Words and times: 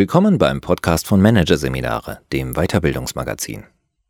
Willkommen 0.00 0.38
beim 0.38 0.62
Podcast 0.62 1.06
von 1.06 1.20
Managerseminare, 1.20 2.20
dem 2.32 2.54
Weiterbildungsmagazin. 2.54 3.64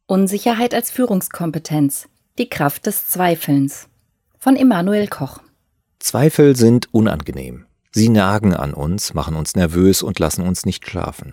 Unsicherheit 0.07 0.73
als 0.73 0.89
Führungskompetenz. 0.93 2.07
Die 2.39 2.49
Kraft 2.49 2.87
des 2.87 3.09
Zweifelns. 3.09 3.89
Von 4.39 4.55
Emanuel 4.55 5.09
Koch. 5.09 5.41
Zweifel 5.99 6.55
sind 6.55 6.95
unangenehm. 6.95 7.67
Sie 7.91 8.09
nagen 8.09 8.55
an 8.55 8.73
uns, 8.73 9.15
machen 9.15 9.35
uns 9.35 9.57
nervös 9.57 10.05
und 10.05 10.21
lassen 10.21 10.47
uns 10.47 10.65
nicht 10.65 10.89
schlafen. 10.89 11.33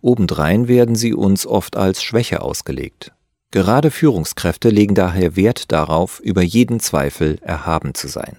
Obendrein 0.00 0.68
werden 0.68 0.94
sie 0.94 1.12
uns 1.12 1.44
oft 1.44 1.76
als 1.76 2.00
Schwäche 2.00 2.42
ausgelegt. 2.42 3.10
Gerade 3.50 3.90
Führungskräfte 3.90 4.68
legen 4.68 4.94
daher 4.94 5.34
Wert 5.34 5.72
darauf, 5.72 6.20
über 6.20 6.42
jeden 6.42 6.78
Zweifel 6.78 7.40
erhaben 7.42 7.94
zu 7.94 8.06
sein. 8.06 8.36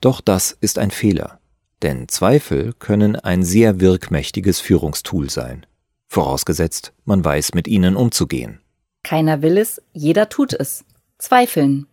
Doch 0.00 0.20
das 0.20 0.50
ist 0.60 0.80
ein 0.80 0.90
Fehler, 0.90 1.38
denn 1.82 2.08
Zweifel 2.08 2.72
können 2.78 3.16
ein 3.16 3.42
sehr 3.42 3.80
wirkmächtiges 3.80 4.60
Führungstool 4.60 5.30
sein, 5.30 5.66
vorausgesetzt, 6.08 6.92
man 7.04 7.24
weiß 7.24 7.54
mit 7.54 7.68
ihnen 7.68 7.96
umzugehen. 7.96 8.60
Keiner 9.02 9.42
will 9.42 9.58
es, 9.58 9.82
jeder 9.92 10.28
tut 10.28 10.52
es. 10.52 10.84
Zweifeln. 11.18 11.86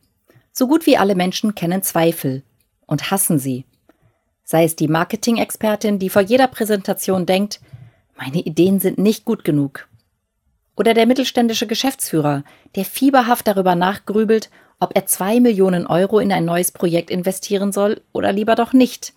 So 0.51 0.67
gut 0.67 0.85
wie 0.85 0.97
alle 0.97 1.15
Menschen 1.15 1.55
kennen 1.55 1.83
Zweifel 1.83 2.43
und 2.85 3.11
hassen 3.11 3.39
sie. 3.39 3.65
Sei 4.43 4.63
es 4.63 4.75
die 4.75 4.87
Marketing-Expertin, 4.87 5.99
die 5.99 6.09
vor 6.09 6.21
jeder 6.21 6.47
Präsentation 6.47 7.25
denkt, 7.25 7.59
meine 8.17 8.41
Ideen 8.41 8.79
sind 8.79 8.97
nicht 8.97 9.25
gut 9.25 9.43
genug. 9.43 9.87
Oder 10.75 10.93
der 10.93 11.05
mittelständische 11.05 11.67
Geschäftsführer, 11.67 12.43
der 12.75 12.85
fieberhaft 12.85 13.47
darüber 13.47 13.75
nachgrübelt, 13.75 14.49
ob 14.79 14.95
er 14.95 15.05
zwei 15.05 15.39
Millionen 15.39 15.85
Euro 15.87 16.19
in 16.19 16.31
ein 16.31 16.45
neues 16.45 16.71
Projekt 16.71 17.09
investieren 17.09 17.71
soll 17.71 18.01
oder 18.11 18.31
lieber 18.31 18.55
doch 18.55 18.73
nicht. 18.73 19.13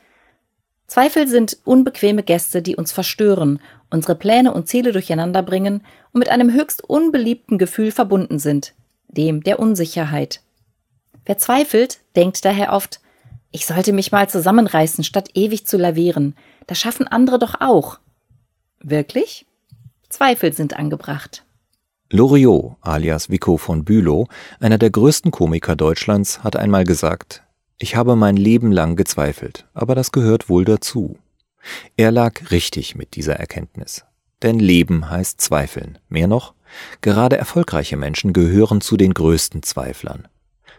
Zweifel 0.92 1.26
sind 1.26 1.56
unbequeme 1.64 2.22
Gäste, 2.22 2.60
die 2.60 2.76
uns 2.76 2.92
verstören, 2.92 3.60
unsere 3.88 4.14
Pläne 4.14 4.52
und 4.52 4.68
Ziele 4.68 4.92
durcheinander 4.92 5.42
bringen 5.42 5.80
und 6.12 6.18
mit 6.18 6.28
einem 6.28 6.52
höchst 6.52 6.84
unbeliebten 6.84 7.56
Gefühl 7.56 7.90
verbunden 7.92 8.38
sind, 8.38 8.74
dem 9.08 9.42
der 9.42 9.58
Unsicherheit. 9.58 10.42
Wer 11.24 11.38
zweifelt, 11.38 12.00
denkt 12.14 12.44
daher 12.44 12.74
oft, 12.74 13.00
ich 13.52 13.64
sollte 13.64 13.94
mich 13.94 14.12
mal 14.12 14.28
zusammenreißen, 14.28 15.02
statt 15.02 15.30
ewig 15.32 15.66
zu 15.66 15.78
lavieren. 15.78 16.36
Das 16.66 16.78
schaffen 16.78 17.08
andere 17.08 17.38
doch 17.38 17.62
auch. 17.62 17.98
Wirklich? 18.78 19.46
Zweifel 20.10 20.52
sind 20.52 20.76
angebracht. 20.76 21.42
Loriot, 22.10 22.76
alias 22.82 23.30
Vico 23.30 23.56
von 23.56 23.86
Bülow, 23.86 24.28
einer 24.60 24.76
der 24.76 24.90
größten 24.90 25.30
Komiker 25.30 25.74
Deutschlands, 25.74 26.44
hat 26.44 26.54
einmal 26.54 26.84
gesagt, 26.84 27.44
ich 27.82 27.96
habe 27.96 28.14
mein 28.14 28.36
Leben 28.36 28.70
lang 28.70 28.94
gezweifelt, 28.94 29.66
aber 29.74 29.96
das 29.96 30.12
gehört 30.12 30.48
wohl 30.48 30.64
dazu. 30.64 31.18
Er 31.96 32.12
lag 32.12 32.52
richtig 32.52 32.94
mit 32.94 33.16
dieser 33.16 33.34
Erkenntnis. 33.34 34.04
Denn 34.40 34.60
Leben 34.60 35.10
heißt 35.10 35.40
Zweifeln. 35.40 35.98
Mehr 36.08 36.28
noch, 36.28 36.54
gerade 37.00 37.36
erfolgreiche 37.36 37.96
Menschen 37.96 38.32
gehören 38.32 38.80
zu 38.80 38.96
den 38.96 39.12
größten 39.12 39.64
Zweiflern. 39.64 40.28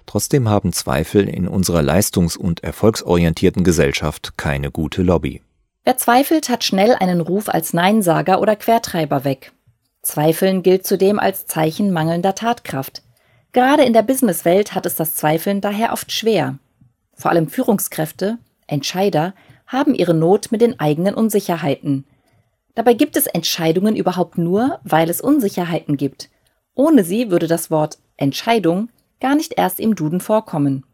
Trotzdem 0.06 0.48
haben 0.48 0.72
Zweifel 0.72 1.28
in 1.28 1.50
unserer 1.50 1.82
leistungs- 1.82 2.38
und 2.38 2.64
erfolgsorientierten 2.64 3.66
Gesellschaft 3.66 4.38
keine 4.38 4.72
gute 4.72 5.04
Lobby. 5.04 5.42
Wer 5.84 5.98
zweifelt, 5.98 6.48
hat 6.48 6.64
schnell 6.64 6.96
einen 6.96 7.20
Ruf 7.20 7.50
als 7.50 7.74
Neinsager 7.74 8.40
oder 8.40 8.56
Quertreiber 8.56 9.26
weg. 9.26 9.52
Zweifeln 10.04 10.64
gilt 10.64 10.88
zudem 10.88 11.20
als 11.20 11.48
Zeichen 11.48 11.92
mangelnder 11.92 12.34
Tatkraft. 12.34 13.04
Gerade 13.52 13.84
in 13.84 13.92
der 13.92 14.04
Businesswelt 14.04 14.74
hat 14.74 14.86
es 14.86 14.96
das 14.96 15.16
Zweifeln 15.16 15.60
daher 15.60 15.92
oft 15.92 16.12
schwer. 16.14 16.60
Vor 17.24 17.32
allem 17.32 17.48
Führungskräfte, 17.48 18.38
Entscheider, 18.68 19.34
haben 19.66 19.96
ihre 19.96 20.14
Not 20.14 20.52
mit 20.52 20.60
den 20.60 20.78
eigenen 20.82 21.14
Unsicherheiten. 21.14 22.04
Dabei 22.76 22.96
gibt 22.96 23.16
es 23.16 23.28
Entscheidungen 23.28 23.96
überhaupt 23.96 24.38
nur, 24.38 24.82
weil 24.84 25.10
es 25.10 25.22
Unsicherheiten 25.22 25.96
gibt. 25.96 26.30
Ohne 26.76 27.06
sie 27.06 27.32
würde 27.32 27.48
das 27.48 27.72
Wort 27.72 27.98
Entscheidung 28.18 28.90
gar 29.22 29.36
nicht 29.36 29.54
erst 29.56 29.80
im 29.80 29.96
Duden 29.96 30.20
vorkommen, 30.20 30.86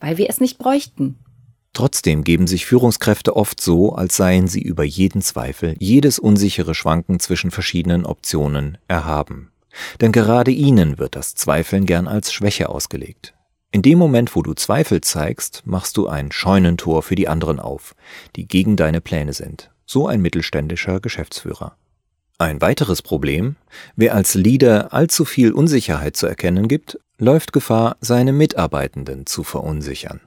weil 0.00 0.16
wir 0.16 0.30
es 0.30 0.40
nicht 0.40 0.56
bräuchten. 0.56 1.18
Trotzdem 1.74 2.24
geben 2.24 2.46
sich 2.46 2.64
Führungskräfte 2.64 3.36
oft 3.36 3.60
so, 3.60 3.92
als 3.92 4.16
seien 4.16 4.48
sie 4.48 4.62
über 4.62 4.84
jeden 4.84 5.20
Zweifel, 5.20 5.76
jedes 5.80 6.18
unsichere 6.18 6.74
Schwanken 6.74 7.20
zwischen 7.20 7.50
verschiedenen 7.50 8.06
Optionen 8.06 8.78
erhaben. 8.88 9.50
Denn 10.00 10.12
gerade 10.12 10.50
ihnen 10.50 10.96
wird 10.96 11.14
das 11.14 11.34
Zweifeln 11.34 11.84
gern 11.84 12.08
als 12.08 12.32
Schwäche 12.32 12.70
ausgelegt. 12.70 13.33
In 13.74 13.82
dem 13.82 13.98
Moment, 13.98 14.36
wo 14.36 14.42
du 14.42 14.54
Zweifel 14.54 15.00
zeigst, 15.00 15.62
machst 15.64 15.96
du 15.96 16.06
ein 16.06 16.30
Scheunentor 16.30 17.02
für 17.02 17.16
die 17.16 17.26
anderen 17.26 17.58
auf, 17.58 17.96
die 18.36 18.46
gegen 18.46 18.76
deine 18.76 19.00
Pläne 19.00 19.32
sind. 19.32 19.72
So 19.84 20.06
ein 20.06 20.20
mittelständischer 20.20 21.00
Geschäftsführer. 21.00 21.74
Ein 22.38 22.60
weiteres 22.60 23.02
Problem, 23.02 23.56
wer 23.96 24.14
als 24.14 24.34
Leader 24.34 24.92
allzu 24.92 25.24
viel 25.24 25.50
Unsicherheit 25.50 26.16
zu 26.16 26.28
erkennen 26.28 26.68
gibt, 26.68 27.00
läuft 27.18 27.52
Gefahr, 27.52 27.96
seine 28.00 28.32
Mitarbeitenden 28.32 29.26
zu 29.26 29.42
verunsichern. 29.42 30.20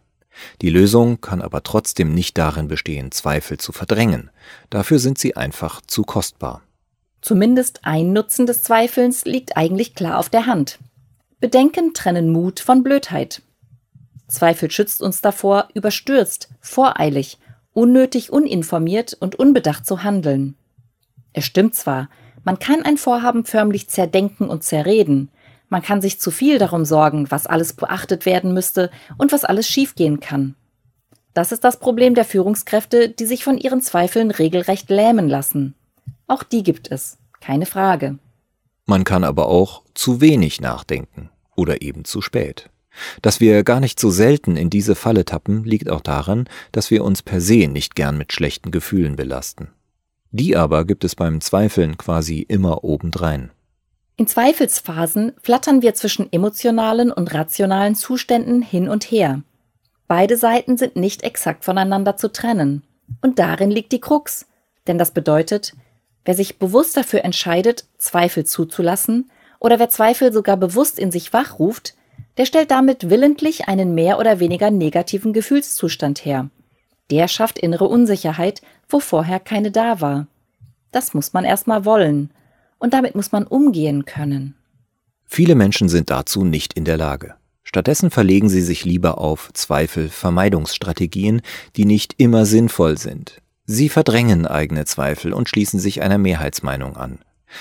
Die 0.62 0.70
Lösung 0.70 1.22
kann 1.22 1.42
aber 1.42 1.64
trotzdem 1.64 2.14
nicht 2.14 2.38
darin 2.38 2.68
bestehen, 2.68 3.14
Zweifel 3.14 3.58
zu 3.60 3.72
verdrängen. 3.72 4.30
Dafür 4.70 5.00
sind 5.00 5.20
sie 5.20 5.38
einfach 5.38 5.80
zu 5.88 6.04
kostbar. 6.04 6.64
Zumindest 7.22 7.86
ein 7.86 8.12
Nutzen 8.12 8.46
des 8.46 8.62
Zweifelns 8.62 9.24
liegt 9.24 9.56
eigentlich 9.56 9.96
klar 9.96 10.20
auf 10.20 10.28
der 10.28 10.48
Hand. 10.48 10.80
Bedenken 11.40 11.94
trennen 11.94 12.32
Mut 12.32 12.60
von 12.60 12.82
Blödheit. 12.82 13.44
Zweifel 14.28 14.72
schützt 14.72 15.02
uns 15.02 15.22
davor, 15.22 15.68
überstürzt, 15.74 16.50
voreilig, 16.60 17.38
unnötig 17.74 18.32
uninformiert 18.32 19.16
und 19.20 19.36
unbedacht 19.36 19.86
zu 19.86 20.04
handeln. 20.04 20.56
Es 21.34 21.46
stimmt 21.46 21.76
zwar, 21.76 22.10
man 22.44 22.58
kann 22.58 22.82
ein 22.82 22.98
Vorhaben 22.98 23.46
förmlich 23.46 23.88
zerdenken 23.88 24.50
und 24.50 24.64
zerreden, 24.64 25.30
man 25.70 25.82
kann 25.82 26.02
sich 26.02 26.20
zu 26.20 26.32
viel 26.32 26.58
darum 26.58 26.86
sorgen, 26.86 27.30
was 27.30 27.46
alles 27.46 27.74
beachtet 27.74 28.26
werden 28.26 28.54
müsste 28.54 28.90
und 29.18 29.32
was 29.32 29.44
alles 29.44 29.68
schiefgehen 29.68 30.20
kann. 30.20 30.56
Das 31.34 31.52
ist 31.52 31.64
das 31.64 31.78
Problem 31.78 32.16
der 32.16 32.26
Führungskräfte, 32.26 33.10
die 33.10 33.26
sich 33.26 33.44
von 33.44 33.58
ihren 33.58 33.82
Zweifeln 33.82 34.32
regelrecht 34.32 34.90
lähmen 34.90 35.30
lassen. 35.30 35.76
Auch 36.26 36.44
die 36.44 36.64
gibt 36.64 36.90
es, 36.92 37.18
keine 37.42 37.66
Frage. 37.66 38.18
Man 38.88 39.04
kann 39.04 39.24
aber 39.24 39.48
auch 39.48 39.84
zu 39.94 40.22
wenig 40.22 40.62
nachdenken 40.62 41.30
oder 41.56 41.82
eben 41.82 42.06
zu 42.06 42.22
spät. 42.22 42.70
Dass 43.22 43.40
wir 43.40 43.64
gar 43.64 43.80
nicht 43.80 44.00
so 44.00 44.10
selten 44.10 44.56
in 44.56 44.70
diese 44.70 44.96
Falle 44.96 45.26
tappen, 45.26 45.64
liegt 45.64 45.90
auch 45.90 46.02
daran, 46.02 46.50
dass 46.72 46.90
wir 46.90 47.04
uns 47.04 47.22
per 47.22 47.42
se 47.42 47.68
nicht 47.68 47.96
gern 47.96 48.18
mit 48.18 48.34
schlechten 48.34 48.72
Gefühlen 48.72 49.16
belasten. 49.16 49.70
Die 50.32 50.56
aber 50.56 50.86
gibt 50.86 51.04
es 51.04 51.16
beim 51.16 51.42
Zweifeln 51.42 51.98
quasi 51.98 52.40
immer 52.42 52.84
obendrein. 52.84 53.52
In 54.16 54.26
Zweifelsphasen 54.26 55.34
flattern 55.44 55.82
wir 55.82 55.94
zwischen 55.94 56.32
emotionalen 56.32 57.12
und 57.12 57.34
rationalen 57.34 57.94
Zuständen 57.94 58.62
hin 58.62 58.90
und 58.90 59.04
her. 59.12 59.44
Beide 60.08 60.38
Seiten 60.38 60.78
sind 60.78 60.96
nicht 60.96 61.24
exakt 61.24 61.66
voneinander 61.66 62.18
zu 62.18 62.32
trennen. 62.32 62.84
Und 63.22 63.38
darin 63.38 63.70
liegt 63.70 63.92
die 63.92 64.02
Krux. 64.02 64.48
Denn 64.88 64.98
das 64.98 65.12
bedeutet, 65.12 65.74
wer 66.28 66.36
sich 66.36 66.60
bewusst 66.60 66.98
dafür 66.98 67.24
entscheidet, 67.24 67.86
Zweifel 67.98 68.46
zuzulassen, 68.46 69.32
oder 69.60 69.80
wer 69.80 69.90
Zweifel 69.90 70.34
sogar 70.34 70.58
bewusst 70.58 71.00
in 71.00 71.10
sich 71.10 71.32
wachruft, 71.32 71.96
der 72.36 72.46
stellt 72.46 72.70
damit 72.70 73.10
willentlich 73.10 73.70
einen 73.70 73.96
mehr 73.96 74.20
oder 74.20 74.40
weniger 74.42 74.70
negativen 74.70 75.32
Gefühlszustand 75.32 76.26
her. 76.26 76.50
Der 77.10 77.30
schafft 77.30 77.58
innere 77.58 77.86
Unsicherheit, 77.86 78.62
wo 78.90 79.00
vorher 79.00 79.40
keine 79.40 79.72
da 79.72 80.02
war. 80.02 80.28
Das 80.92 81.14
muss 81.14 81.32
man 81.32 81.46
erstmal 81.46 81.86
wollen 81.86 82.32
und 82.78 82.94
damit 82.94 83.16
muss 83.16 83.32
man 83.32 83.48
umgehen 83.48 84.04
können. 84.04 84.54
Viele 85.26 85.56
Menschen 85.56 85.88
sind 85.88 86.10
dazu 86.10 86.44
nicht 86.44 86.74
in 86.74 86.84
der 86.84 86.98
Lage. 86.98 87.36
Stattdessen 87.64 88.12
verlegen 88.12 88.50
sie 88.50 88.62
sich 88.62 88.84
lieber 88.84 89.18
auf 89.18 89.50
Zweifel-Vermeidungsstrategien, 89.54 91.42
die 91.78 91.86
nicht 91.86 92.16
immer 92.18 92.46
sinnvoll 92.46 92.98
sind. 92.98 93.42
Sie 93.70 93.90
verdrängen 93.90 94.48
eigene 94.48 94.86
Zweifel 94.86 95.34
und 95.34 95.50
schließen 95.50 95.78
sich 95.78 96.02
einer 96.02 96.18
Mehrheitsmeinung 96.18 96.96
an. 96.96 97.20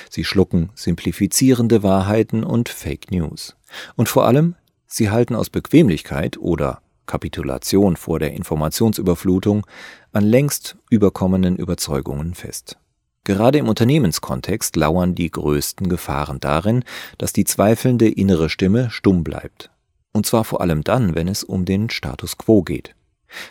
Sie 0.08 0.22
schlucken 0.22 0.70
simplifizierende 0.76 1.82
Wahrheiten 1.82 2.44
und 2.44 2.68
Fake 2.68 3.10
News. 3.10 3.56
Und 3.96 4.08
vor 4.08 4.24
allem, 4.24 4.54
sie 4.86 5.10
halten 5.10 5.34
aus 5.34 5.50
Bequemlichkeit 5.50 6.38
oder 6.38 6.80
Kapitulation 7.06 7.96
vor 7.96 8.20
der 8.20 8.34
Informationsüberflutung 8.34 9.66
an 10.12 10.22
längst 10.22 10.76
überkommenen 10.90 11.56
Überzeugungen 11.56 12.34
fest. 12.34 12.78
Gerade 13.24 13.58
im 13.58 13.68
Unternehmenskontext 13.68 14.76
lauern 14.76 15.16
die 15.16 15.30
größten 15.32 15.88
Gefahren 15.88 16.38
darin, 16.38 16.84
dass 17.18 17.32
die 17.32 17.44
zweifelnde 17.44 18.08
innere 18.08 18.48
Stimme 18.48 18.90
stumm 18.90 19.24
bleibt. 19.24 19.70
Und 20.12 20.24
zwar 20.24 20.44
vor 20.44 20.60
allem 20.60 20.84
dann, 20.84 21.16
wenn 21.16 21.26
es 21.26 21.42
um 21.42 21.64
den 21.64 21.90
Status 21.90 22.38
quo 22.38 22.62
geht. 22.62 22.94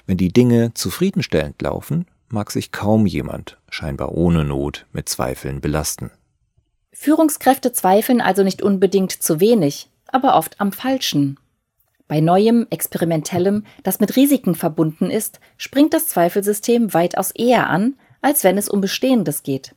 Wenn 0.06 0.16
die 0.16 0.31
Dinge 0.31 0.74
zufriedenstellend 0.74 1.62
laufen, 1.62 2.06
mag 2.30 2.51
sich 2.51 2.72
kaum 2.72 3.06
jemand, 3.06 3.57
scheinbar 3.69 4.13
ohne 4.13 4.44
Not, 4.44 4.86
mit 4.92 5.10
Zweifeln 5.10 5.62
belasten. 5.62 6.12
Führungskräfte 6.92 7.74
zweifeln 7.74 8.22
also 8.22 8.44
nicht 8.44 8.62
unbedingt 8.62 9.12
zu 9.12 9.39
wenig, 9.39 9.89
aber 10.07 10.36
oft 10.36 10.62
am 10.62 10.72
Falschen. 10.72 11.38
Bei 12.07 12.22
neuem, 12.22 12.68
experimentellem, 12.69 13.66
das 13.83 14.00
mit 14.00 14.16
Risiken 14.16 14.56
verbunden 14.56 15.10
ist, 15.10 15.39
springt 15.57 15.94
das 15.94 16.07
Zweifelsystem 16.07 16.94
weitaus 16.94 17.31
eher 17.31 17.69
an, 17.69 17.95
als 18.22 18.44
wenn 18.44 18.57
es 18.57 18.69
um 18.69 18.80
Bestehendes 18.80 19.44
geht. 19.44 19.75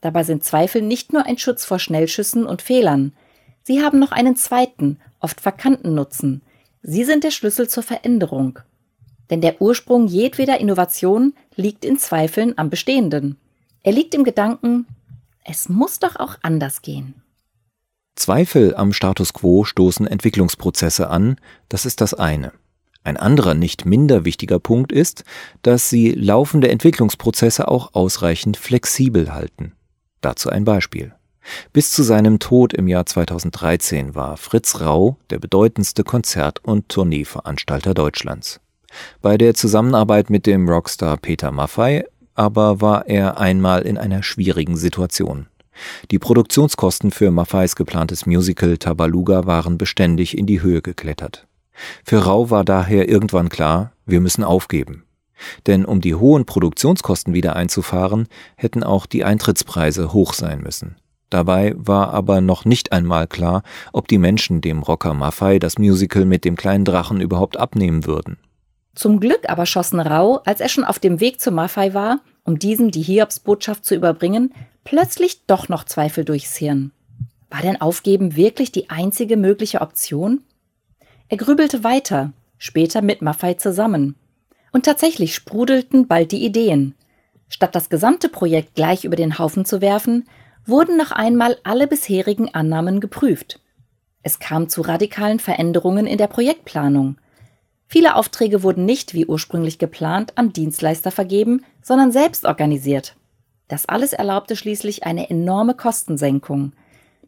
Dabei 0.00 0.24
sind 0.24 0.44
Zweifel 0.44 0.82
nicht 0.82 1.12
nur 1.12 1.26
ein 1.26 1.38
Schutz 1.38 1.64
vor 1.64 1.78
Schnellschüssen 1.78 2.44
und 2.44 2.62
Fehlern. 2.62 3.12
Sie 3.62 3.82
haben 3.82 3.98
noch 3.98 4.12
einen 4.12 4.36
zweiten, 4.36 4.98
oft 5.20 5.40
verkannten 5.40 5.94
Nutzen. 5.94 6.42
Sie 6.82 7.04
sind 7.04 7.24
der 7.24 7.30
Schlüssel 7.30 7.68
zur 7.68 7.82
Veränderung. 7.82 8.58
Denn 9.32 9.40
der 9.40 9.62
Ursprung 9.62 10.08
jedweder 10.08 10.60
Innovation 10.60 11.32
liegt 11.56 11.86
in 11.86 11.96
Zweifeln 11.96 12.52
am 12.58 12.68
Bestehenden. 12.68 13.38
Er 13.82 13.92
liegt 13.92 14.14
im 14.14 14.24
Gedanken, 14.24 14.86
es 15.42 15.70
muss 15.70 15.98
doch 15.98 16.16
auch 16.16 16.36
anders 16.42 16.82
gehen. 16.82 17.14
Zweifel 18.14 18.74
am 18.74 18.92
Status 18.92 19.32
quo 19.32 19.64
stoßen 19.64 20.06
Entwicklungsprozesse 20.06 21.08
an, 21.08 21.36
das 21.70 21.86
ist 21.86 22.02
das 22.02 22.12
eine. 22.12 22.52
Ein 23.04 23.16
anderer 23.16 23.54
nicht 23.54 23.86
minder 23.86 24.26
wichtiger 24.26 24.58
Punkt 24.58 24.92
ist, 24.92 25.24
dass 25.62 25.88
sie 25.88 26.10
laufende 26.10 26.68
Entwicklungsprozesse 26.68 27.68
auch 27.68 27.94
ausreichend 27.94 28.58
flexibel 28.58 29.32
halten. 29.32 29.72
Dazu 30.20 30.50
ein 30.50 30.66
Beispiel. 30.66 31.14
Bis 31.72 31.90
zu 31.90 32.02
seinem 32.02 32.38
Tod 32.38 32.74
im 32.74 32.86
Jahr 32.86 33.06
2013 33.06 34.14
war 34.14 34.36
Fritz 34.36 34.82
Rau 34.82 35.16
der 35.30 35.38
bedeutendste 35.38 36.04
Konzert- 36.04 36.62
und 36.62 36.90
Tourneeveranstalter 36.90 37.94
Deutschlands. 37.94 38.60
Bei 39.20 39.38
der 39.38 39.54
Zusammenarbeit 39.54 40.30
mit 40.30 40.46
dem 40.46 40.68
Rockstar 40.68 41.16
Peter 41.16 41.52
Maffay 41.52 42.04
aber 42.34 42.80
war 42.80 43.08
er 43.08 43.38
einmal 43.38 43.82
in 43.82 43.98
einer 43.98 44.22
schwierigen 44.22 44.76
Situation. 44.76 45.46
Die 46.10 46.18
Produktionskosten 46.18 47.10
für 47.10 47.30
Maffays 47.30 47.76
geplantes 47.76 48.26
Musical 48.26 48.78
Tabaluga 48.78 49.46
waren 49.46 49.78
beständig 49.78 50.36
in 50.36 50.46
die 50.46 50.62
Höhe 50.62 50.82
geklettert. 50.82 51.46
Für 52.04 52.18
Rau 52.18 52.50
war 52.50 52.64
daher 52.64 53.08
irgendwann 53.08 53.48
klar, 53.48 53.92
wir 54.04 54.20
müssen 54.20 54.44
aufgeben. 54.44 55.04
Denn 55.66 55.84
um 55.84 56.00
die 56.00 56.14
hohen 56.14 56.44
Produktionskosten 56.44 57.34
wieder 57.34 57.56
einzufahren, 57.56 58.28
hätten 58.56 58.84
auch 58.84 59.06
die 59.06 59.24
Eintrittspreise 59.24 60.12
hoch 60.12 60.34
sein 60.34 60.60
müssen. 60.60 60.96
Dabei 61.30 61.74
war 61.76 62.12
aber 62.12 62.42
noch 62.42 62.66
nicht 62.66 62.92
einmal 62.92 63.26
klar, 63.26 63.62
ob 63.92 64.06
die 64.06 64.18
Menschen 64.18 64.60
dem 64.60 64.82
Rocker 64.82 65.14
Maffei 65.14 65.58
das 65.58 65.78
Musical 65.78 66.26
mit 66.26 66.44
dem 66.44 66.56
kleinen 66.56 66.84
Drachen 66.84 67.20
überhaupt 67.20 67.56
abnehmen 67.56 68.04
würden. 68.04 68.36
Zum 68.94 69.20
Glück 69.20 69.48
aber 69.48 69.66
schossen 69.66 70.00
Rau, 70.00 70.38
als 70.44 70.60
er 70.60 70.68
schon 70.68 70.84
auf 70.84 70.98
dem 70.98 71.20
Weg 71.20 71.40
zu 71.40 71.50
Maffei 71.50 71.94
war, 71.94 72.20
um 72.44 72.58
diesem 72.58 72.90
die 72.90 73.02
Hiobsbotschaft 73.02 73.84
zu 73.84 73.94
überbringen, 73.94 74.52
plötzlich 74.84 75.46
doch 75.46 75.68
noch 75.68 75.84
Zweifel 75.84 76.24
durchs 76.24 76.56
Hirn. 76.56 76.92
War 77.50 77.62
denn 77.62 77.80
Aufgeben 77.80 78.36
wirklich 78.36 78.72
die 78.72 78.90
einzige 78.90 79.36
mögliche 79.36 79.80
Option? 79.80 80.42
Er 81.28 81.36
grübelte 81.36 81.84
weiter, 81.84 82.32
später 82.58 83.02
mit 83.02 83.22
Maffei 83.22 83.54
zusammen. 83.54 84.16
Und 84.72 84.84
tatsächlich 84.84 85.34
sprudelten 85.34 86.06
bald 86.06 86.32
die 86.32 86.44
Ideen. 86.44 86.94
Statt 87.48 87.74
das 87.74 87.90
gesamte 87.90 88.30
Projekt 88.30 88.74
gleich 88.74 89.04
über 89.04 89.16
den 89.16 89.38
Haufen 89.38 89.64
zu 89.64 89.82
werfen, 89.82 90.26
wurden 90.64 90.96
noch 90.96 91.10
einmal 91.10 91.58
alle 91.64 91.86
bisherigen 91.86 92.54
Annahmen 92.54 93.00
geprüft. 93.00 93.60
Es 94.22 94.38
kam 94.38 94.68
zu 94.68 94.80
radikalen 94.82 95.40
Veränderungen 95.40 96.06
in 96.06 96.18
der 96.18 96.28
Projektplanung. 96.28 97.16
Viele 97.92 98.16
Aufträge 98.16 98.62
wurden 98.62 98.86
nicht 98.86 99.12
wie 99.12 99.26
ursprünglich 99.26 99.78
geplant 99.78 100.38
an 100.38 100.54
Dienstleister 100.54 101.10
vergeben, 101.10 101.62
sondern 101.82 102.10
selbst 102.10 102.46
organisiert. 102.46 103.16
Das 103.68 103.84
alles 103.84 104.14
erlaubte 104.14 104.56
schließlich 104.56 105.04
eine 105.04 105.28
enorme 105.28 105.74
Kostensenkung. 105.74 106.72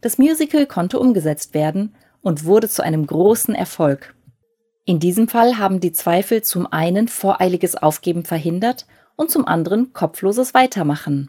Das 0.01 0.17
Musical 0.17 0.65
konnte 0.65 0.99
umgesetzt 0.99 1.53
werden 1.53 1.95
und 2.23 2.47
wurde 2.47 2.71
zu 2.71 2.83
einem 2.83 3.07
großen 3.07 3.55
Erfolg. 3.55 4.15
In 4.87 5.01
diesem 5.01 5.29
Fall 5.29 5.59
haben 5.59 5.81
die 5.81 5.93
Zweifel 5.93 6.41
zum 6.41 6.67
einen 6.67 7.09
voreiliges 7.09 7.77
Aufgeben 7.77 8.25
verhindert 8.25 8.87
und 9.17 9.31
zum 9.31 9.47
anderen 9.47 9.93
kopfloses 9.93 10.55
Weitermachen. 10.55 11.29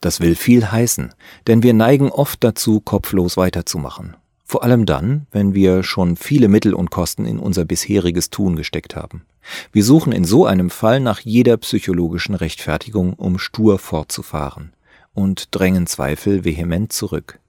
Das 0.00 0.20
will 0.20 0.36
viel 0.36 0.70
heißen, 0.70 1.12
denn 1.48 1.64
wir 1.64 1.74
neigen 1.74 2.12
oft 2.12 2.44
dazu, 2.44 2.78
kopflos 2.78 3.36
weiterzumachen. 3.36 4.16
Vor 4.50 4.64
allem 4.64 4.86
dann, 4.86 5.26
wenn 5.30 5.52
wir 5.52 5.82
schon 5.82 6.16
viele 6.16 6.48
Mittel 6.48 6.72
und 6.72 6.90
Kosten 6.90 7.26
in 7.26 7.38
unser 7.38 7.66
bisheriges 7.66 8.30
Tun 8.30 8.56
gesteckt 8.56 8.96
haben. 8.96 9.26
Wir 9.72 9.84
suchen 9.84 10.10
in 10.10 10.24
so 10.24 10.46
einem 10.46 10.70
Fall 10.70 11.00
nach 11.00 11.20
jeder 11.20 11.58
psychologischen 11.58 12.34
Rechtfertigung, 12.34 13.12
um 13.12 13.38
stur 13.38 13.78
fortzufahren 13.78 14.72
und 15.12 15.54
drängen 15.54 15.86
Zweifel 15.86 16.46
vehement 16.46 16.94
zurück. 16.94 17.40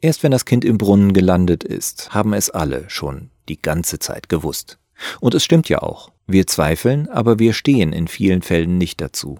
Erst 0.00 0.22
wenn 0.22 0.32
das 0.32 0.46
Kind 0.46 0.64
im 0.64 0.78
Brunnen 0.78 1.12
gelandet 1.12 1.64
ist, 1.64 2.14
haben 2.14 2.32
es 2.32 2.48
alle 2.48 2.88
schon 2.88 3.28
die 3.50 3.60
ganze 3.60 3.98
Zeit 3.98 4.30
gewusst. 4.30 4.78
Und 5.20 5.34
es 5.34 5.44
stimmt 5.44 5.68
ja 5.68 5.82
auch. 5.82 6.12
Wir 6.26 6.46
zweifeln, 6.46 7.10
aber 7.10 7.38
wir 7.40 7.52
stehen 7.52 7.92
in 7.92 8.08
vielen 8.08 8.40
Fällen 8.40 8.78
nicht 8.78 9.02
dazu. 9.02 9.38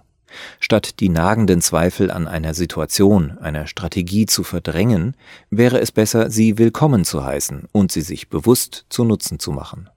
Statt 0.60 1.00
die 1.00 1.08
nagenden 1.08 1.60
Zweifel 1.60 2.10
an 2.10 2.26
einer 2.26 2.54
Situation, 2.54 3.38
einer 3.38 3.66
Strategie 3.66 4.26
zu 4.26 4.44
verdrängen, 4.44 5.16
wäre 5.50 5.80
es 5.80 5.92
besser, 5.92 6.30
sie 6.30 6.58
willkommen 6.58 7.04
zu 7.04 7.24
heißen 7.24 7.68
und 7.72 7.92
sie 7.92 8.02
sich 8.02 8.28
bewusst 8.28 8.86
zu 8.88 9.04
Nutzen 9.04 9.38
zu 9.38 9.52
machen. 9.52 9.88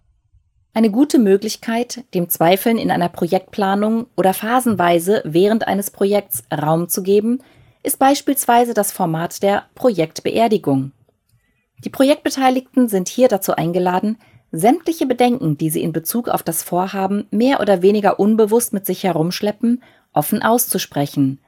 Eine 0.74 0.92
gute 0.92 1.20
Möglichkeit, 1.20 2.04
dem 2.14 2.28
Zweifeln 2.28 2.78
in 2.78 2.92
einer 2.92 3.08
Projektplanung 3.08 4.08
oder 4.18 4.34
phasenweise 4.34 5.22
während 5.24 5.68
eines 5.68 5.90
Projekts 5.90 6.44
Raum 6.52 6.90
zu 6.90 7.02
geben, 7.02 7.40
ist 7.82 7.98
beispielsweise 7.98 8.74
das 8.74 8.92
Format 8.92 9.42
der 9.42 9.68
Projektbeerdigung. 9.76 10.92
Die 11.86 11.90
Projektbeteiligten 11.90 12.90
sind 12.90 13.08
hier 13.08 13.28
dazu 13.28 13.56
eingeladen, 13.56 14.18
sämtliche 14.52 15.06
Bedenken, 15.06 15.58
die 15.58 15.70
sie 15.70 15.82
in 15.82 15.94
Bezug 15.94 16.30
auf 16.30 16.44
das 16.44 16.64
Vorhaben 16.64 17.28
mehr 17.32 17.60
oder 17.60 17.82
weniger 17.82 18.20
unbewusst 18.20 18.74
mit 18.74 18.86
sich 18.86 19.04
herumschleppen 19.04 19.84
offen 20.16 20.42
auszusprechen. 20.42 21.40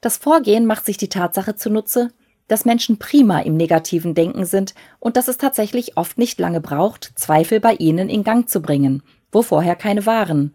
Das 0.00 0.16
Vorgehen 0.16 0.66
macht 0.66 0.86
sich 0.86 0.96
die 0.96 1.08
Tatsache 1.08 1.56
zunutze, 1.56 2.10
dass 2.48 2.64
Menschen 2.64 2.98
prima 2.98 3.40
im 3.40 3.56
negativen 3.56 4.14
Denken 4.14 4.44
sind 4.44 4.74
und 4.98 5.16
dass 5.16 5.28
es 5.28 5.38
tatsächlich 5.38 5.96
oft 5.96 6.18
nicht 6.18 6.38
lange 6.38 6.60
braucht, 6.60 7.12
Zweifel 7.14 7.60
bei 7.60 7.74
ihnen 7.74 8.08
in 8.08 8.24
Gang 8.24 8.48
zu 8.48 8.60
bringen, 8.60 9.02
wo 9.30 9.42
vorher 9.42 9.76
keine 9.76 10.06
waren. 10.06 10.54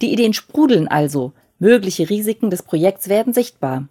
Die 0.00 0.12
Ideen 0.12 0.32
sprudeln 0.32 0.88
also, 0.88 1.32
mögliche 1.58 2.10
Risiken 2.10 2.50
des 2.50 2.62
Projekts 2.62 3.08
werden 3.08 3.32
sichtbar. 3.32 3.86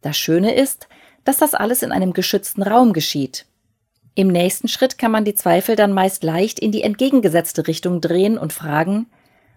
Das 0.00 0.16
Schöne 0.16 0.54
ist, 0.54 0.86
dass 1.24 1.38
das 1.38 1.54
alles 1.54 1.82
in 1.82 1.90
einem 1.90 2.12
geschützten 2.12 2.62
Raum 2.62 2.92
geschieht. 2.92 3.46
Im 4.14 4.28
nächsten 4.28 4.68
Schritt 4.68 4.96
kann 4.96 5.10
man 5.10 5.24
die 5.24 5.34
Zweifel 5.34 5.74
dann 5.74 5.92
meist 5.92 6.22
leicht 6.22 6.60
in 6.60 6.70
die 6.70 6.82
entgegengesetzte 6.82 7.66
Richtung 7.66 8.00
drehen 8.00 8.38
und 8.38 8.52
fragen, 8.52 9.06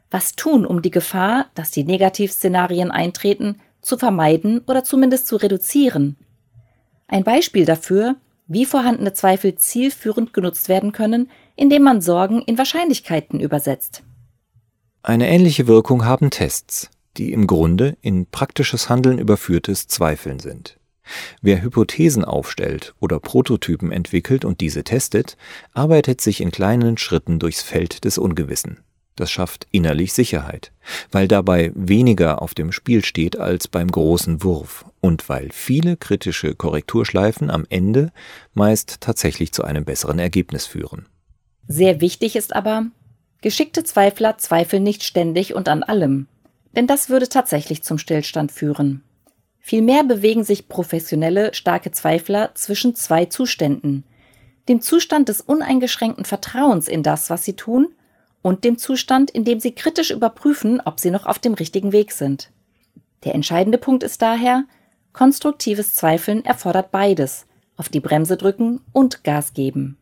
was 0.10 0.36
tun, 0.36 0.66
um 0.66 0.82
die 0.82 0.92
Gefahr, 0.92 1.48
dass 1.56 1.72
die 1.72 1.84
Negativszenarien 1.84 2.92
eintreten, 2.92 3.60
zu 3.82 3.98
vermeiden 3.98 4.62
oder 4.68 4.84
zumindest 4.84 5.28
zu 5.28 5.38
reduzieren. 5.38 6.18
Ein 7.08 7.24
Beispiel 7.24 7.66
dafür, 7.66 8.16
wie 8.48 8.66
vorhandene 8.66 9.14
Zweifel 9.14 9.56
zielführend 9.56 10.34
genutzt 10.34 10.70
werden 10.70 10.92
können, 10.92 11.30
indem 11.56 11.84
man 11.84 12.02
Sorgen 12.02 12.42
in 12.42 12.58
Wahrscheinlichkeiten 12.58 13.40
übersetzt. 13.40 14.04
Eine 15.04 15.30
ähnliche 15.30 15.68
Wirkung 15.68 16.06
haben 16.06 16.30
Tests, 16.30 16.90
die 17.18 17.32
im 17.32 17.48
Grunde 17.48 17.98
in 18.02 18.26
praktisches 18.26 18.90
Handeln 18.90 19.20
überführtes 19.20 19.88
Zweifeln 19.88 20.40
sind. 20.40 20.78
Wer 21.42 21.62
Hypothesen 21.62 22.26
aufstellt 22.26 22.94
oder 23.00 23.20
Prototypen 23.20 23.92
entwickelt 23.92 24.44
und 24.44 24.60
diese 24.60 24.84
testet, 24.84 25.38
arbeitet 25.74 26.20
sich 26.20 26.42
in 26.42 26.52
kleinen 26.52 26.98
Schritten 26.98 27.40
durchs 27.40 27.62
Feld 27.62 28.04
des 28.04 28.18
Ungewissen. 28.18 28.80
Das 29.18 29.32
schafft 29.32 29.66
innerlich 29.72 30.14
Sicherheit, 30.14 30.72
weil 31.12 31.28
dabei 31.28 31.72
weniger 31.74 32.42
auf 32.44 32.54
dem 32.54 32.72
Spiel 32.72 33.04
steht 33.04 33.38
als 33.38 33.68
beim 33.68 33.90
großen 33.90 34.44
Wurf 34.44 34.86
und 35.02 35.28
weil 35.28 35.50
viele 35.52 35.98
kritische 35.98 36.54
Korrekturschleifen 36.54 37.50
am 37.50 37.66
Ende 37.70 38.12
meist 38.54 39.02
tatsächlich 39.02 39.52
zu 39.52 39.64
einem 39.64 39.86
besseren 39.86 40.20
Ergebnis 40.20 40.68
führen. 40.68 41.08
Sehr 41.68 42.00
wichtig 42.00 42.36
ist 42.36 42.56
aber, 42.56 42.86
geschickte 43.42 43.84
Zweifler 43.84 44.38
zweifeln 44.38 44.84
nicht 44.84 45.04
ständig 45.04 45.56
und 45.56 45.68
an 45.68 45.82
allem, 45.82 46.28
denn 46.76 46.86
das 46.86 47.10
würde 47.10 47.28
tatsächlich 47.28 47.82
zum 47.82 47.98
Stillstand 47.98 48.52
führen. 48.52 49.04
Vielmehr 49.60 50.04
bewegen 50.04 50.44
sich 50.44 50.70
professionelle, 50.70 51.56
starke 51.56 51.92
Zweifler 51.92 52.52
zwischen 52.54 52.94
zwei 52.94 53.26
Zuständen. 53.26 54.04
Dem 54.70 54.80
Zustand 54.80 55.28
des 55.28 55.42
uneingeschränkten 55.42 56.24
Vertrauens 56.24 56.88
in 56.88 57.02
das, 57.02 57.32
was 57.32 57.44
sie 57.44 57.56
tun, 57.56 57.88
und 58.42 58.64
dem 58.64 58.78
Zustand, 58.78 59.32
in 59.32 59.44
dem 59.44 59.60
sie 59.60 59.72
kritisch 59.72 60.12
überprüfen, 60.12 60.82
ob 60.84 61.00
sie 61.00 61.12
noch 61.12 61.26
auf 61.26 61.40
dem 61.40 61.54
richtigen 61.54 61.92
Weg 61.92 62.12
sind. 62.12 62.52
Der 63.24 63.36
entscheidende 63.36 63.78
Punkt 63.78 64.04
ist 64.04 64.22
daher, 64.22 64.64
konstruktives 65.14 65.96
Zweifeln 65.96 66.46
erfordert 66.46 66.92
beides, 66.92 67.46
auf 67.76 67.90
die 67.90 68.00
Bremse 68.00 68.38
drücken 68.38 68.82
und 68.94 69.24
Gas 69.24 69.54
geben. 69.54 69.98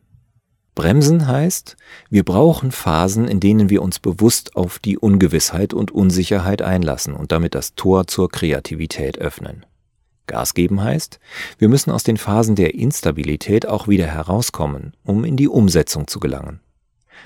Bremsen 0.74 1.26
heißt, 1.26 1.76
wir 2.10 2.22
brauchen 2.22 2.70
Phasen, 2.70 3.26
in 3.26 3.40
denen 3.40 3.70
wir 3.70 3.80
uns 3.80 3.98
bewusst 3.98 4.56
auf 4.56 4.78
die 4.78 4.98
Ungewissheit 4.98 5.72
und 5.72 5.90
Unsicherheit 5.90 6.60
einlassen 6.60 7.14
und 7.14 7.32
damit 7.32 7.54
das 7.54 7.74
Tor 7.74 8.06
zur 8.06 8.28
Kreativität 8.28 9.18
öffnen. 9.18 9.64
Gas 10.26 10.52
geben 10.52 10.82
heißt, 10.82 11.18
wir 11.56 11.68
müssen 11.68 11.90
aus 11.90 12.02
den 12.02 12.18
Phasen 12.18 12.56
der 12.56 12.74
Instabilität 12.74 13.66
auch 13.66 13.88
wieder 13.88 14.06
herauskommen, 14.06 14.92
um 15.02 15.24
in 15.24 15.36
die 15.38 15.48
Umsetzung 15.48 16.08
zu 16.08 16.20
gelangen. 16.20 16.60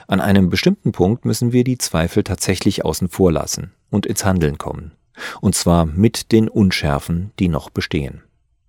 An 0.07 0.21
einem 0.21 0.51
bestimmten 0.51 0.93
Punkt 0.93 1.25
müssen 1.25 1.53
wir 1.53 1.65
die 1.65 1.79
Zweifel 1.79 2.25
tatsächlich 2.25 2.85
außen 2.85 3.09
vor 3.09 3.33
lassen 3.33 3.73
und 3.91 4.07
ins 4.07 4.25
Handeln 4.25 4.59
kommen. 4.59 4.93
und 5.41 5.55
zwar 5.55 5.87
mit 5.87 6.33
den 6.33 6.49
Unschärfen, 6.49 7.33
die 7.39 7.49
noch 7.49 7.71
bestehen. 7.71 8.23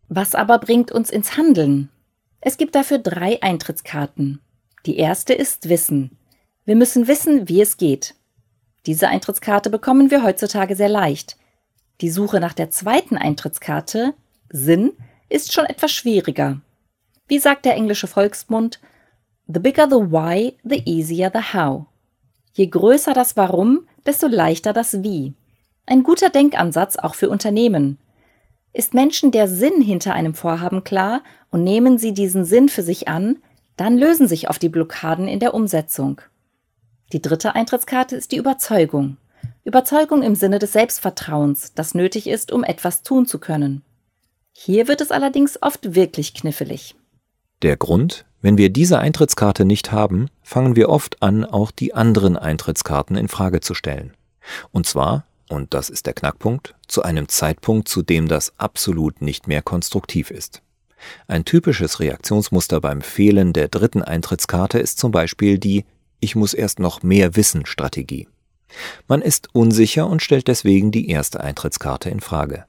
Was 0.09 0.35
aber 0.35 0.59
bringt 0.59 0.91
uns 0.91 1.09
ins 1.09 1.37
Handeln? 1.37 1.89
Es 2.41 2.57
gibt 2.57 2.75
dafür 2.75 2.97
drei 2.97 3.41
Eintrittskarten. 3.41 4.39
Die 4.85 4.97
erste 4.97 5.33
ist 5.33 5.69
Wissen. 5.69 6.17
Wir 6.65 6.75
müssen 6.75 7.07
wissen, 7.07 7.47
wie 7.47 7.61
es 7.61 7.77
geht. 7.77 8.15
Diese 8.85 9.07
Eintrittskarte 9.07 9.69
bekommen 9.69 10.11
wir 10.11 10.23
heutzutage 10.23 10.75
sehr 10.75 10.89
leicht. 10.89 11.37
Die 12.01 12.09
Suche 12.09 12.39
nach 12.39 12.53
der 12.53 12.71
zweiten 12.71 13.15
Eintrittskarte, 13.15 14.13
Sinn, 14.49 14.91
ist 15.29 15.53
schon 15.53 15.65
etwas 15.65 15.91
schwieriger. 15.91 16.59
Wie 17.27 17.39
sagt 17.39 17.65
der 17.65 17.75
englische 17.75 18.07
Volksmund, 18.07 18.79
The 19.53 19.59
bigger 19.59 19.87
the 19.89 20.11
why, 20.11 20.55
the 20.63 20.81
easier 20.85 21.29
the 21.33 21.53
how. 21.53 21.87
Je 22.53 22.67
größer 22.67 23.13
das 23.13 23.35
Warum, 23.35 23.85
desto 24.05 24.27
leichter 24.27 24.71
das 24.71 25.03
Wie. 25.03 25.33
Ein 25.85 26.03
guter 26.03 26.29
Denkansatz 26.29 26.95
auch 26.95 27.15
für 27.15 27.29
Unternehmen. 27.29 27.97
Ist 28.71 28.93
Menschen 28.93 29.31
der 29.31 29.49
Sinn 29.49 29.81
hinter 29.81 30.13
einem 30.13 30.35
Vorhaben 30.35 30.85
klar 30.85 31.21
und 31.49 31.65
nehmen 31.65 31.97
sie 31.97 32.13
diesen 32.13 32.45
Sinn 32.45 32.69
für 32.69 32.83
sich 32.83 33.09
an, 33.09 33.39
dann 33.75 33.97
lösen 33.97 34.27
sich 34.27 34.49
oft 34.49 34.61
die 34.61 34.69
Blockaden 34.69 35.27
in 35.27 35.39
der 35.39 35.53
Umsetzung. 35.53 36.21
Die 37.11 37.21
dritte 37.21 37.53
Eintrittskarte 37.53 38.15
ist 38.15 38.31
die 38.31 38.37
Überzeugung. 38.37 39.17
Überzeugung 39.65 40.23
im 40.23 40.35
Sinne 40.35 40.59
des 40.59 40.71
Selbstvertrauens, 40.71 41.73
das 41.73 41.93
nötig 41.93 42.27
ist, 42.27 42.53
um 42.53 42.63
etwas 42.63 43.03
tun 43.03 43.25
zu 43.25 43.37
können. 43.37 43.81
Hier 44.53 44.87
wird 44.87 45.01
es 45.01 45.11
allerdings 45.11 45.61
oft 45.61 45.93
wirklich 45.93 46.33
kniffelig. 46.33 46.95
Der 47.61 47.77
Grund, 47.77 48.25
wenn 48.41 48.57
wir 48.57 48.71
diese 48.71 48.97
Eintrittskarte 48.97 49.65
nicht 49.65 49.91
haben, 49.91 50.29
fangen 50.41 50.75
wir 50.75 50.89
oft 50.89 51.21
an, 51.21 51.45
auch 51.45 51.69
die 51.69 51.93
anderen 51.93 52.35
Eintrittskarten 52.35 53.15
in 53.15 53.27
Frage 53.27 53.59
zu 53.59 53.75
stellen. 53.75 54.13
Und 54.71 54.87
zwar, 54.87 55.25
und 55.47 55.75
das 55.75 55.89
ist 55.89 56.07
der 56.07 56.13
Knackpunkt, 56.13 56.73
zu 56.87 57.03
einem 57.03 57.27
Zeitpunkt, 57.27 57.87
zu 57.87 58.01
dem 58.01 58.27
das 58.27 58.57
absolut 58.57 59.21
nicht 59.21 59.47
mehr 59.47 59.61
konstruktiv 59.61 60.31
ist. 60.31 60.63
Ein 61.27 61.45
typisches 61.45 61.99
Reaktionsmuster 61.99 62.81
beim 62.81 63.01
Fehlen 63.01 63.53
der 63.53 63.67
dritten 63.67 64.01
Eintrittskarte 64.01 64.79
ist 64.79 64.97
zum 64.97 65.11
Beispiel 65.11 65.59
die 65.59 65.85
Ich 66.19 66.35
muss 66.35 66.55
erst 66.55 66.79
noch 66.79 67.03
mehr 67.03 67.35
wissen 67.35 67.67
Strategie. 67.67 68.27
Man 69.07 69.21
ist 69.21 69.49
unsicher 69.53 70.07
und 70.07 70.23
stellt 70.23 70.47
deswegen 70.47 70.91
die 70.91 71.09
erste 71.09 71.41
Eintrittskarte 71.41 72.09
in 72.09 72.21
Frage. 72.21 72.65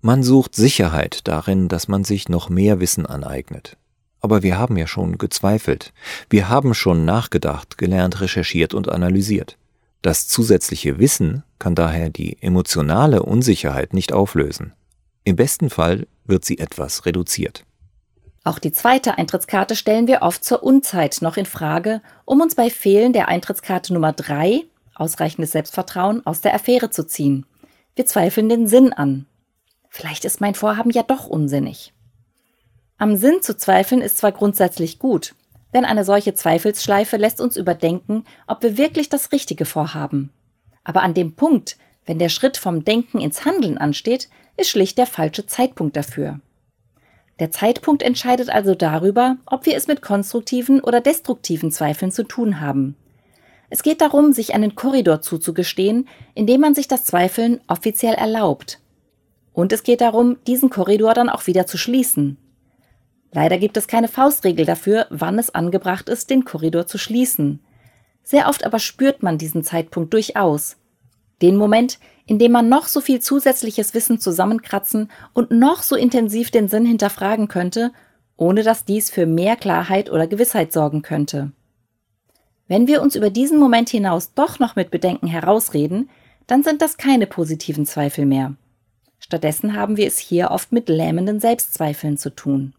Man 0.00 0.24
sucht 0.24 0.56
Sicherheit 0.56 1.20
darin, 1.28 1.68
dass 1.68 1.86
man 1.86 2.02
sich 2.02 2.28
noch 2.28 2.48
mehr 2.48 2.80
Wissen 2.80 3.06
aneignet. 3.06 3.76
Aber 4.24 4.42
wir 4.42 4.56
haben 4.56 4.78
ja 4.78 4.86
schon 4.86 5.18
gezweifelt. 5.18 5.92
Wir 6.30 6.48
haben 6.48 6.72
schon 6.72 7.04
nachgedacht, 7.04 7.76
gelernt, 7.76 8.22
recherchiert 8.22 8.72
und 8.72 8.88
analysiert. 8.88 9.58
Das 10.00 10.28
zusätzliche 10.28 10.98
Wissen 10.98 11.42
kann 11.58 11.74
daher 11.74 12.08
die 12.08 12.40
emotionale 12.40 13.22
Unsicherheit 13.22 13.92
nicht 13.92 14.14
auflösen. 14.14 14.72
Im 15.24 15.36
besten 15.36 15.68
Fall 15.68 16.06
wird 16.24 16.46
sie 16.46 16.56
etwas 16.56 17.04
reduziert. 17.04 17.66
Auch 18.44 18.58
die 18.58 18.72
zweite 18.72 19.18
Eintrittskarte 19.18 19.76
stellen 19.76 20.06
wir 20.06 20.22
oft 20.22 20.42
zur 20.42 20.62
Unzeit 20.62 21.18
noch 21.20 21.36
in 21.36 21.44
Frage, 21.44 22.00
um 22.24 22.40
uns 22.40 22.54
bei 22.54 22.70
Fehlen 22.70 23.12
der 23.12 23.28
Eintrittskarte 23.28 23.92
Nummer 23.92 24.14
3, 24.14 24.62
ausreichendes 24.94 25.52
Selbstvertrauen, 25.52 26.24
aus 26.24 26.40
der 26.40 26.54
Affäre 26.54 26.88
zu 26.88 27.06
ziehen. 27.06 27.44
Wir 27.94 28.06
zweifeln 28.06 28.48
den 28.48 28.68
Sinn 28.68 28.94
an. 28.94 29.26
Vielleicht 29.90 30.24
ist 30.24 30.40
mein 30.40 30.54
Vorhaben 30.54 30.92
ja 30.92 31.02
doch 31.02 31.26
unsinnig. 31.26 31.92
Am 32.96 33.16
Sinn 33.16 33.42
zu 33.42 33.56
zweifeln 33.56 34.00
ist 34.00 34.18
zwar 34.18 34.30
grundsätzlich 34.30 34.98
gut, 34.98 35.34
denn 35.74 35.84
eine 35.84 36.04
solche 36.04 36.34
Zweifelsschleife 36.34 37.16
lässt 37.16 37.40
uns 37.40 37.56
überdenken, 37.56 38.24
ob 38.46 38.62
wir 38.62 38.78
wirklich 38.78 39.08
das 39.08 39.32
Richtige 39.32 39.64
vorhaben. 39.64 40.30
Aber 40.84 41.02
an 41.02 41.12
dem 41.12 41.34
Punkt, 41.34 41.76
wenn 42.06 42.20
der 42.20 42.28
Schritt 42.28 42.56
vom 42.56 42.84
Denken 42.84 43.20
ins 43.20 43.44
Handeln 43.44 43.78
ansteht, 43.78 44.28
ist 44.56 44.70
schlicht 44.70 44.96
der 44.98 45.06
falsche 45.06 45.46
Zeitpunkt 45.46 45.96
dafür. 45.96 46.38
Der 47.40 47.50
Zeitpunkt 47.50 48.04
entscheidet 48.04 48.48
also 48.48 48.76
darüber, 48.76 49.38
ob 49.46 49.66
wir 49.66 49.76
es 49.76 49.88
mit 49.88 50.00
konstruktiven 50.00 50.80
oder 50.80 51.00
destruktiven 51.00 51.72
Zweifeln 51.72 52.12
zu 52.12 52.22
tun 52.22 52.60
haben. 52.60 52.94
Es 53.70 53.82
geht 53.82 54.00
darum, 54.02 54.32
sich 54.32 54.54
einen 54.54 54.76
Korridor 54.76 55.20
zuzugestehen, 55.20 56.08
in 56.34 56.46
dem 56.46 56.60
man 56.60 56.76
sich 56.76 56.86
das 56.86 57.04
Zweifeln 57.04 57.60
offiziell 57.66 58.14
erlaubt. 58.14 58.78
Und 59.52 59.72
es 59.72 59.82
geht 59.82 60.00
darum, 60.00 60.36
diesen 60.46 60.70
Korridor 60.70 61.14
dann 61.14 61.28
auch 61.28 61.48
wieder 61.48 61.66
zu 61.66 61.76
schließen. 61.76 62.36
Leider 63.34 63.58
gibt 63.58 63.76
es 63.76 63.88
keine 63.88 64.06
Faustregel 64.06 64.64
dafür, 64.64 65.08
wann 65.10 65.40
es 65.40 65.52
angebracht 65.52 66.08
ist, 66.08 66.30
den 66.30 66.44
Korridor 66.44 66.86
zu 66.86 66.98
schließen. 66.98 67.58
Sehr 68.22 68.48
oft 68.48 68.64
aber 68.64 68.78
spürt 68.78 69.24
man 69.24 69.38
diesen 69.38 69.64
Zeitpunkt 69.64 70.14
durchaus. 70.14 70.76
Den 71.42 71.56
Moment, 71.56 71.98
in 72.26 72.38
dem 72.38 72.52
man 72.52 72.68
noch 72.68 72.86
so 72.86 73.00
viel 73.00 73.20
zusätzliches 73.20 73.92
Wissen 73.92 74.20
zusammenkratzen 74.20 75.10
und 75.32 75.50
noch 75.50 75.82
so 75.82 75.96
intensiv 75.96 76.52
den 76.52 76.68
Sinn 76.68 76.86
hinterfragen 76.86 77.48
könnte, 77.48 77.92
ohne 78.36 78.62
dass 78.62 78.84
dies 78.84 79.10
für 79.10 79.26
mehr 79.26 79.56
Klarheit 79.56 80.10
oder 80.10 80.28
Gewissheit 80.28 80.72
sorgen 80.72 81.02
könnte. 81.02 81.50
Wenn 82.68 82.86
wir 82.86 83.02
uns 83.02 83.16
über 83.16 83.30
diesen 83.30 83.58
Moment 83.58 83.88
hinaus 83.88 84.32
doch 84.34 84.60
noch 84.60 84.76
mit 84.76 84.92
Bedenken 84.92 85.26
herausreden, 85.26 86.08
dann 86.46 86.62
sind 86.62 86.80
das 86.80 86.98
keine 86.98 87.26
positiven 87.26 87.84
Zweifel 87.84 88.26
mehr. 88.26 88.54
Stattdessen 89.18 89.74
haben 89.74 89.96
wir 89.96 90.06
es 90.06 90.18
hier 90.18 90.52
oft 90.52 90.70
mit 90.70 90.88
lähmenden 90.88 91.40
Selbstzweifeln 91.40 92.16
zu 92.16 92.30
tun. 92.30 92.74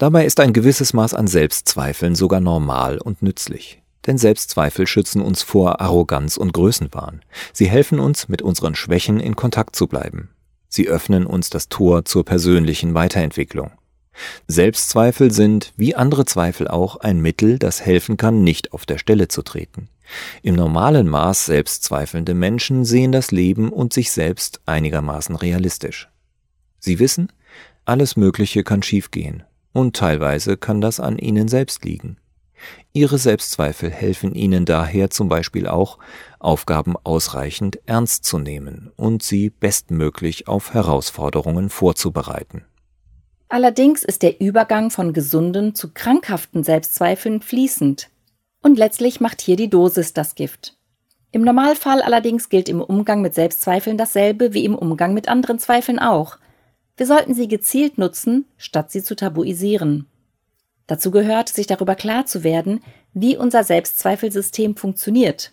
Dabei 0.00 0.24
ist 0.24 0.40
ein 0.40 0.54
gewisses 0.54 0.94
Maß 0.94 1.12
an 1.12 1.26
Selbstzweifeln 1.26 2.14
sogar 2.14 2.40
normal 2.40 2.96
und 2.96 3.20
nützlich. 3.20 3.82
Denn 4.06 4.16
Selbstzweifel 4.16 4.86
schützen 4.86 5.20
uns 5.20 5.42
vor 5.42 5.82
Arroganz 5.82 6.38
und 6.38 6.54
Größenwahn. 6.54 7.20
Sie 7.52 7.68
helfen 7.68 8.00
uns, 8.00 8.26
mit 8.26 8.40
unseren 8.40 8.74
Schwächen 8.74 9.20
in 9.20 9.36
Kontakt 9.36 9.76
zu 9.76 9.88
bleiben. 9.88 10.30
Sie 10.68 10.88
öffnen 10.88 11.26
uns 11.26 11.50
das 11.50 11.68
Tor 11.68 12.06
zur 12.06 12.24
persönlichen 12.24 12.94
Weiterentwicklung. 12.94 13.72
Selbstzweifel 14.46 15.32
sind, 15.32 15.74
wie 15.76 15.94
andere 15.94 16.24
Zweifel 16.24 16.66
auch, 16.66 16.96
ein 16.96 17.20
Mittel, 17.20 17.58
das 17.58 17.84
helfen 17.84 18.16
kann, 18.16 18.42
nicht 18.42 18.72
auf 18.72 18.86
der 18.86 18.96
Stelle 18.96 19.28
zu 19.28 19.42
treten. 19.42 19.90
Im 20.40 20.54
normalen 20.54 21.10
Maß 21.10 21.44
selbstzweifelnde 21.44 22.32
Menschen 22.32 22.86
sehen 22.86 23.12
das 23.12 23.32
Leben 23.32 23.68
und 23.70 23.92
sich 23.92 24.12
selbst 24.12 24.62
einigermaßen 24.64 25.36
realistisch. 25.36 26.08
Sie 26.78 26.98
wissen, 27.00 27.30
alles 27.84 28.16
Mögliche 28.16 28.64
kann 28.64 28.82
schiefgehen, 28.82 29.42
und 29.72 29.96
teilweise 29.96 30.56
kann 30.56 30.80
das 30.80 31.00
an 31.00 31.18
ihnen 31.18 31.48
selbst 31.48 31.84
liegen. 31.84 32.16
Ihre 32.92 33.18
Selbstzweifel 33.18 33.90
helfen 33.90 34.34
ihnen 34.34 34.64
daher 34.64 35.10
zum 35.10 35.28
Beispiel 35.28 35.66
auch, 35.66 35.98
Aufgaben 36.38 36.94
ausreichend 37.04 37.78
ernst 37.86 38.24
zu 38.24 38.38
nehmen 38.38 38.90
und 38.96 39.22
sie 39.22 39.50
bestmöglich 39.50 40.48
auf 40.48 40.74
Herausforderungen 40.74 41.70
vorzubereiten. 41.70 42.64
Allerdings 43.48 44.02
ist 44.02 44.22
der 44.22 44.40
Übergang 44.40 44.90
von 44.90 45.12
gesunden 45.12 45.74
zu 45.74 45.92
krankhaften 45.92 46.62
Selbstzweifeln 46.62 47.40
fließend. 47.40 48.08
Und 48.62 48.78
letztlich 48.78 49.20
macht 49.20 49.40
hier 49.40 49.56
die 49.56 49.70
Dosis 49.70 50.12
das 50.12 50.34
Gift. 50.34 50.76
Im 51.32 51.42
Normalfall 51.42 52.02
allerdings 52.02 52.48
gilt 52.48 52.68
im 52.68 52.80
Umgang 52.80 53.22
mit 53.22 53.34
Selbstzweifeln 53.34 53.96
dasselbe 53.96 54.52
wie 54.52 54.64
im 54.64 54.74
Umgang 54.74 55.14
mit 55.14 55.28
anderen 55.28 55.58
Zweifeln 55.58 55.98
auch– 55.98 56.36
wir 56.96 57.06
sollten 57.06 57.34
sie 57.34 57.48
gezielt 57.48 57.98
nutzen, 57.98 58.46
statt 58.56 58.90
sie 58.90 59.02
zu 59.02 59.16
tabuisieren. 59.16 60.06
Dazu 60.86 61.10
gehört, 61.10 61.48
sich 61.48 61.66
darüber 61.66 61.94
klar 61.94 62.26
zu 62.26 62.42
werden, 62.42 62.82
wie 63.14 63.36
unser 63.36 63.64
Selbstzweifelsystem 63.64 64.76
funktioniert. 64.76 65.52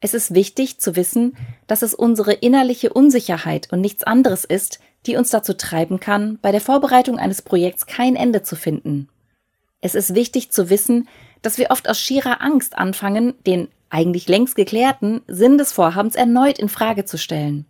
Es 0.00 0.14
ist 0.14 0.34
wichtig 0.34 0.80
zu 0.80 0.96
wissen, 0.96 1.36
dass 1.66 1.82
es 1.82 1.94
unsere 1.94 2.32
innerliche 2.32 2.92
Unsicherheit 2.92 3.72
und 3.72 3.80
nichts 3.80 4.04
anderes 4.04 4.44
ist, 4.44 4.80
die 5.06 5.16
uns 5.16 5.30
dazu 5.30 5.54
treiben 5.54 6.00
kann, 6.00 6.38
bei 6.42 6.52
der 6.52 6.60
Vorbereitung 6.60 7.18
eines 7.18 7.40
Projekts 7.40 7.86
kein 7.86 8.16
Ende 8.16 8.42
zu 8.42 8.56
finden. 8.56 9.08
Es 9.80 9.94
ist 9.94 10.14
wichtig 10.14 10.50
zu 10.50 10.70
wissen, 10.70 11.08
dass 11.42 11.58
wir 11.58 11.70
oft 11.70 11.88
aus 11.88 12.00
schierer 12.00 12.42
Angst 12.42 12.76
anfangen, 12.76 13.34
den 13.46 13.68
eigentlich 13.90 14.28
längst 14.28 14.56
geklärten 14.56 15.22
Sinn 15.26 15.56
des 15.56 15.72
Vorhabens 15.72 16.16
erneut 16.16 16.58
in 16.58 16.68
Frage 16.68 17.04
zu 17.04 17.16
stellen. 17.16 17.64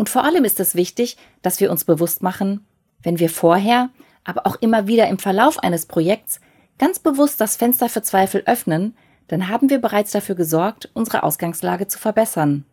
Und 0.00 0.08
vor 0.08 0.24
allem 0.24 0.44
ist 0.46 0.58
es 0.60 0.74
wichtig, 0.74 1.18
dass 1.42 1.60
wir 1.60 1.70
uns 1.70 1.84
bewusst 1.84 2.22
machen, 2.22 2.64
wenn 3.02 3.18
wir 3.18 3.28
vorher, 3.28 3.90
aber 4.24 4.46
auch 4.46 4.56
immer 4.62 4.86
wieder 4.86 5.06
im 5.08 5.18
Verlauf 5.18 5.58
eines 5.58 5.84
Projekts 5.84 6.40
ganz 6.78 6.98
bewusst 6.98 7.38
das 7.38 7.56
Fenster 7.56 7.90
für 7.90 8.00
Zweifel 8.00 8.42
öffnen, 8.46 8.96
dann 9.28 9.48
haben 9.48 9.68
wir 9.68 9.78
bereits 9.78 10.12
dafür 10.12 10.36
gesorgt, 10.36 10.88
unsere 10.94 11.22
Ausgangslage 11.22 11.86
zu 11.86 11.98
verbessern. 11.98 12.64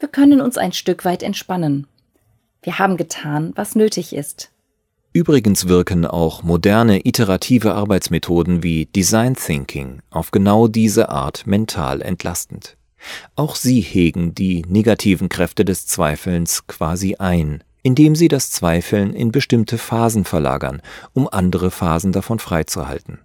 Wir 0.00 0.08
können 0.08 0.40
uns 0.40 0.58
ein 0.58 0.72
Stück 0.72 1.04
weit 1.04 1.22
entspannen. 1.22 1.86
Wir 2.62 2.80
haben 2.80 2.96
getan, 2.96 3.52
was 3.54 3.76
nötig 3.76 4.12
ist. 4.12 4.50
Übrigens 5.12 5.68
wirken 5.68 6.06
auch 6.06 6.42
moderne 6.42 7.06
iterative 7.06 7.74
Arbeitsmethoden 7.74 8.64
wie 8.64 8.86
Design 8.86 9.36
Thinking 9.36 10.00
auf 10.10 10.32
genau 10.32 10.66
diese 10.66 11.08
Art 11.08 11.46
mental 11.46 12.02
entlastend. 12.02 12.77
Auch 13.36 13.54
sie 13.54 13.80
hegen 13.80 14.34
die 14.34 14.62
negativen 14.68 15.28
Kräfte 15.28 15.64
des 15.64 15.86
Zweifelns 15.86 16.66
quasi 16.66 17.16
ein, 17.16 17.62
indem 17.82 18.16
sie 18.16 18.28
das 18.28 18.50
Zweifeln 18.50 19.14
in 19.14 19.32
bestimmte 19.32 19.78
Phasen 19.78 20.24
verlagern, 20.24 20.82
um 21.12 21.28
andere 21.28 21.70
Phasen 21.70 22.12
davon 22.12 22.38
freizuhalten. 22.38 23.20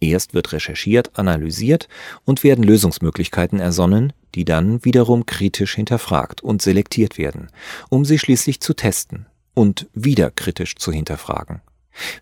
Erst 0.00 0.32
wird 0.32 0.52
recherchiert, 0.52 1.18
analysiert 1.18 1.88
und 2.24 2.44
werden 2.44 2.62
Lösungsmöglichkeiten 2.62 3.58
ersonnen, 3.58 4.12
die 4.34 4.44
dann 4.44 4.84
wiederum 4.84 5.26
kritisch 5.26 5.74
hinterfragt 5.74 6.40
und 6.40 6.62
selektiert 6.62 7.18
werden, 7.18 7.48
um 7.88 8.04
sie 8.04 8.18
schließlich 8.18 8.60
zu 8.60 8.74
testen 8.74 9.26
und 9.54 9.88
wieder 9.94 10.30
kritisch 10.30 10.76
zu 10.76 10.92
hinterfragen. 10.92 11.62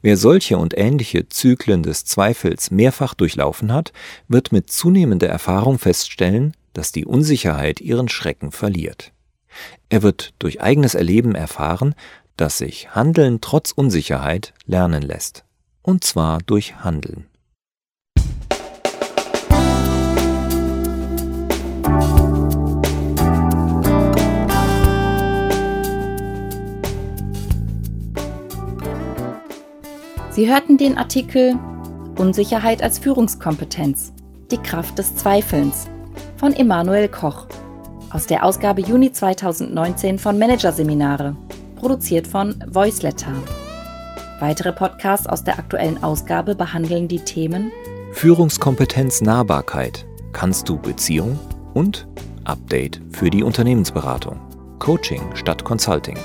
Wer 0.02 0.16
solche 0.16 0.58
und 0.58 0.76
ähnliche 0.76 1.28
Zyklen 1.28 1.82
des 1.82 2.04
Zweifels 2.04 2.70
mehrfach 2.70 3.14
durchlaufen 3.14 3.72
hat, 3.72 3.92
wird 4.28 4.52
mit 4.52 4.70
zunehmender 4.70 5.28
Erfahrung 5.28 5.78
feststellen, 5.78 6.54
dass 6.72 6.92
die 6.92 7.06
Unsicherheit 7.06 7.80
ihren 7.80 8.08
Schrecken 8.08 8.52
verliert. 8.52 9.12
Er 9.88 10.02
wird 10.02 10.34
durch 10.38 10.60
eigenes 10.60 10.94
Erleben 10.94 11.34
erfahren, 11.34 11.94
dass 12.36 12.58
sich 12.58 12.94
Handeln 12.94 13.40
trotz 13.40 13.72
Unsicherheit 13.72 14.52
lernen 14.66 15.02
lässt. 15.02 15.44
Und 15.82 16.04
zwar 16.04 16.38
durch 16.38 16.76
Handeln. 16.76 17.26
Sie 30.36 30.52
hörten 30.52 30.76
den 30.76 30.98
Artikel 30.98 31.58
Unsicherheit 32.18 32.82
als 32.82 32.98
Führungskompetenz. 32.98 34.12
Die 34.50 34.58
Kraft 34.58 34.98
des 34.98 35.16
Zweifelns 35.16 35.86
von 36.36 36.52
Emanuel 36.52 37.08
Koch 37.08 37.46
aus 38.10 38.26
der 38.26 38.44
Ausgabe 38.44 38.82
Juni 38.82 39.10
2019 39.10 40.18
von 40.18 40.38
Managerseminare, 40.38 41.34
produziert 41.76 42.26
von 42.26 42.62
Voiceletter. 42.66 43.32
Weitere 44.38 44.74
Podcasts 44.74 45.26
aus 45.26 45.42
der 45.42 45.58
aktuellen 45.58 46.04
Ausgabe 46.04 46.54
behandeln 46.54 47.08
die 47.08 47.20
Themen 47.20 47.72
Führungskompetenz 48.12 49.22
Nahbarkeit. 49.22 50.04
Kannst 50.34 50.68
du 50.68 50.76
Beziehung? 50.76 51.38
Und 51.72 52.06
Update 52.44 53.00
für 53.10 53.30
die 53.30 53.42
Unternehmensberatung. 53.42 54.38
Coaching 54.80 55.22
statt 55.34 55.64
Consulting. 55.64 56.18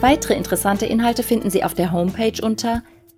Weitere 0.00 0.32
interessante 0.32 0.86
Inhalte 0.86 1.22
finden 1.22 1.50
Sie 1.50 1.62
auf 1.62 1.74
der 1.74 1.92
Homepage 1.92 2.42
unter 2.42 2.82